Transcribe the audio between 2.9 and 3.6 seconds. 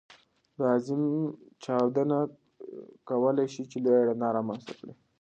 کولی